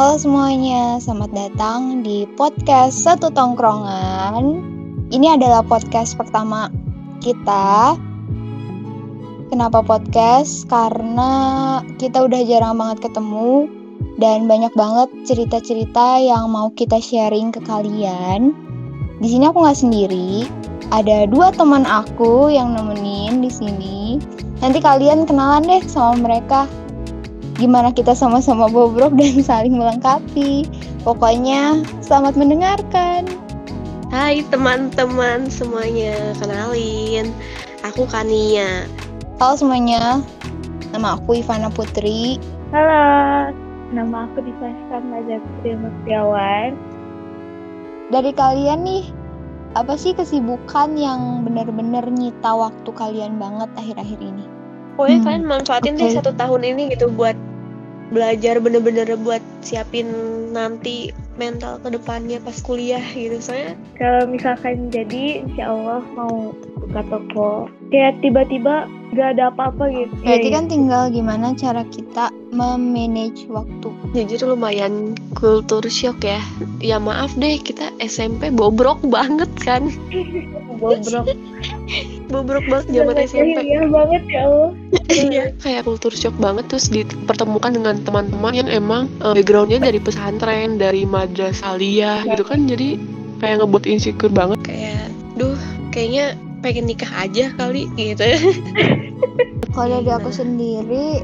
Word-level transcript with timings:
Halo 0.00 0.16
semuanya, 0.16 0.96
selamat 0.96 1.28
datang 1.36 2.00
di 2.00 2.24
podcast 2.40 3.04
Satu 3.04 3.28
Tongkrongan. 3.28 4.64
Ini 5.12 5.36
adalah 5.36 5.60
podcast 5.60 6.16
pertama 6.16 6.72
kita. 7.20 8.00
Kenapa 9.52 9.84
podcast? 9.84 10.64
Karena 10.72 11.32
kita 12.00 12.24
udah 12.24 12.40
jarang 12.48 12.80
banget 12.80 13.12
ketemu 13.12 13.68
dan 14.16 14.48
banyak 14.48 14.72
banget 14.72 15.12
cerita-cerita 15.28 16.16
yang 16.16 16.48
mau 16.48 16.72
kita 16.72 16.96
sharing 16.96 17.52
ke 17.52 17.60
kalian. 17.68 18.56
Di 19.20 19.28
sini 19.28 19.52
aku 19.52 19.68
nggak 19.68 19.84
sendiri, 19.84 20.48
ada 20.96 21.28
dua 21.28 21.52
teman 21.52 21.84
aku 21.84 22.48
yang 22.48 22.72
nemenin 22.72 23.44
di 23.44 23.52
sini. 23.52 24.16
Nanti 24.64 24.80
kalian 24.80 25.28
kenalan 25.28 25.68
deh 25.68 25.84
sama 25.84 26.24
mereka 26.24 26.64
gimana 27.60 27.92
kita 27.92 28.16
sama-sama 28.16 28.72
bobrok 28.72 29.12
dan 29.20 29.44
saling 29.52 29.76
melengkapi. 29.76 30.64
Pokoknya 31.04 31.84
selamat 32.00 32.40
mendengarkan. 32.40 33.28
Hai 34.08 34.40
teman-teman 34.48 35.52
semuanya, 35.52 36.32
kenalin. 36.40 37.30
Aku 37.84 38.08
Kania. 38.08 38.88
Halo 39.36 39.54
semuanya, 39.56 40.24
nama 40.90 41.20
aku 41.20 41.40
Ivana 41.40 41.68
Putri. 41.68 42.40
Halo, 42.72 43.52
nama 43.92 44.26
aku 44.26 44.42
Divaskan 44.44 45.12
Maja 45.12 45.38
Putri 45.38 45.78
Mutiawan. 45.78 46.74
Dari 48.10 48.34
kalian 48.34 48.82
nih, 48.82 49.04
apa 49.78 49.94
sih 49.94 50.12
kesibukan 50.12 50.98
yang 50.98 51.46
benar-benar 51.46 52.04
nyita 52.10 52.50
waktu 52.52 52.90
kalian 52.90 53.38
banget 53.38 53.70
akhir-akhir 53.78 54.18
ini? 54.18 54.44
Pokoknya 54.98 55.18
hmm, 55.22 55.24
kalian 55.24 55.44
manfaatin 55.46 55.94
okay. 55.96 56.02
deh 56.02 56.10
satu 56.18 56.32
tahun 56.36 56.60
ini 56.66 56.82
gitu 56.92 57.08
buat 57.14 57.38
belajar 58.10 58.58
bener-bener 58.58 59.06
buat 59.22 59.42
siapin 59.62 60.10
nanti 60.50 61.14
mental 61.38 61.80
ke 61.80 61.94
depannya 61.94 62.42
pas 62.42 62.58
kuliah 62.60 63.02
gitu. 63.14 63.40
Saya 63.40 63.78
kalau 63.96 64.28
misalkan 64.28 64.92
jadi 64.92 65.46
insya 65.46 65.72
Allah 65.72 66.02
mau 66.12 66.52
buka 66.84 67.00
toko. 67.08 67.50
Kayak 67.88 68.20
tiba-tiba 68.22 68.86
gak 69.14 69.38
ada 69.38 69.50
apa-apa 69.50 69.90
gitu. 69.90 70.12
Berarti 70.22 70.48
ya, 70.50 70.54
kan 70.54 70.64
ya. 70.66 70.70
tinggal 70.70 71.02
gimana 71.10 71.46
cara 71.56 71.82
kita 71.88 72.30
memanage 72.50 73.46
waktu. 73.50 73.88
Jujur 74.14 74.54
lumayan 74.54 75.16
kultur 75.38 75.82
shock 75.88 76.22
ya. 76.22 76.42
Ya 76.82 76.98
maaf 77.00 77.34
deh 77.38 77.58
kita 77.58 77.94
SMP 78.02 78.50
bobrok 78.52 79.00
banget 79.06 79.50
kan. 79.62 79.88
Bobrok 80.80 81.28
bobrok 82.30 82.64
banget 82.70 82.86
zaman 82.94 83.16
SMP 83.26 83.58
iya 83.66 83.82
banget 83.90 84.22
ya 84.30 84.40
Allah. 84.46 84.70
Iya 85.10 85.44
kayak 85.58 85.90
kultur 85.90 86.14
shock 86.14 86.38
banget 86.38 86.70
terus 86.70 86.86
dipertemukan 86.86 87.74
dengan 87.74 87.98
teman-teman 88.06 88.54
yang 88.54 88.70
emang 88.70 89.10
uh, 89.26 89.34
backgroundnya 89.34 89.82
dari 89.82 89.98
pesantren 89.98 90.78
dari 90.78 91.02
madrasah 91.02 91.74
aliyah 91.74 92.22
gitu 92.30 92.46
kan 92.46 92.70
jadi 92.70 92.94
kayak 93.42 93.58
ngebuat 93.60 93.84
insecure 93.90 94.30
banget. 94.30 94.62
Kayak 94.62 95.10
duh 95.34 95.58
kayaknya 95.90 96.38
pengen 96.62 96.86
nikah 96.86 97.10
aja 97.18 97.50
kali 97.58 97.90
gitu. 97.98 98.22
Kalau 99.76 99.98
dari 100.02 100.12
aku 100.14 100.30
sendiri 100.30 101.22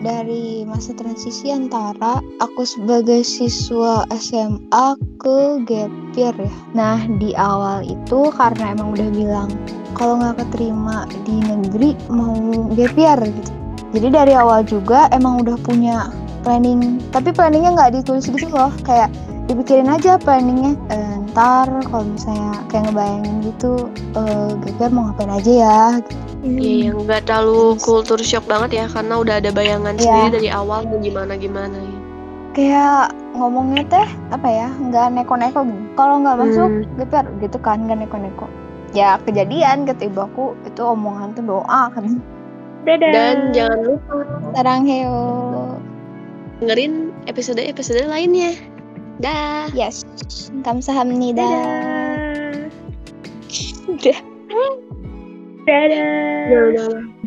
dari 0.00 0.62
masa 0.62 0.94
transisi 0.94 1.50
antara 1.50 2.22
aku 2.38 2.62
sebagai 2.62 3.26
siswa 3.26 4.06
SMA 4.14 4.86
ke 5.18 5.38
gap 5.66 5.90
ya. 6.18 6.30
Nah 6.74 6.98
di 7.22 7.30
awal 7.38 7.86
itu 7.86 8.34
karena 8.34 8.74
emang 8.74 8.98
udah 8.98 9.08
bilang 9.14 9.50
kalau 9.94 10.18
nggak 10.18 10.42
keterima 10.42 11.06
di 11.22 11.38
negeri 11.42 11.94
mau 12.10 12.34
year 12.74 13.18
gitu. 13.22 13.52
Jadi 13.94 14.08
dari 14.12 14.32
awal 14.36 14.66
juga 14.68 15.08
emang 15.14 15.40
udah 15.46 15.56
punya 15.64 16.12
planning, 16.44 17.00
tapi 17.08 17.32
planningnya 17.32 17.72
nggak 17.74 17.92
ditulis 18.00 18.28
gitu 18.28 18.48
loh, 18.52 18.70
kayak 18.84 19.08
dipikirin 19.48 19.88
aja 19.88 20.20
planningnya. 20.20 20.76
E, 20.92 20.96
ntar 21.32 21.72
kalau 21.88 22.04
misalnya 22.04 22.62
kayak 22.68 22.92
ngebayangin 22.92 23.36
gitu, 23.48 23.88
e, 24.12 24.22
gap 24.60 24.76
year 24.76 24.90
mau 24.92 25.08
ngapain 25.08 25.32
aja 25.32 25.52
ya. 25.52 25.80
Gitu 26.04 26.28
Iya, 26.38 26.94
yang 26.94 27.02
nggak 27.02 27.26
terlalu 27.26 27.74
kultur 27.82 28.20
shock 28.22 28.46
banget 28.46 28.70
ya, 28.78 28.86
karena 28.86 29.18
udah 29.18 29.34
ada 29.42 29.50
bayangan 29.50 29.98
yeah. 29.98 30.04
sendiri 30.04 30.28
dari 30.38 30.48
awal 30.54 30.86
mau 30.86 31.00
gimana 31.02 31.34
gimana 31.34 31.74
ya. 31.74 31.98
Kayak 32.58 33.14
ngomongnya 33.38 33.86
teh 33.86 34.08
apa 34.34 34.48
ya, 34.50 34.66
nggak 34.82 35.14
neko-neko 35.14 35.62
gitu. 35.62 35.78
Kalau 35.94 36.18
nggak 36.26 36.42
masuk, 36.42 36.66
hmm. 36.66 36.98
gitu, 36.98 37.14
gitu 37.38 37.58
kan, 37.62 37.86
nggak 37.86 38.02
neko-neko. 38.02 38.50
Ya 38.90 39.22
kejadian 39.22 39.86
kata 39.86 40.10
ibu 40.10 40.26
aku 40.26 40.58
itu 40.66 40.82
omongan 40.82 41.38
tuh 41.38 41.46
doa 41.46 41.86
kan. 41.94 42.18
Dadah. 42.82 43.10
Dan 43.14 43.36
jangan 43.54 43.78
lupa 43.86 44.14
sarang 44.58 44.82
heo 44.90 45.22
dengerin 46.58 47.14
episode-episode 47.30 48.10
lainnya. 48.10 48.58
Dah. 49.22 49.70
Yes. 49.70 50.02
Kamsahamnida. 50.66 51.46
Dadah. 54.02 54.18
Dadah. 55.68 56.02
Dadah. 56.50 57.17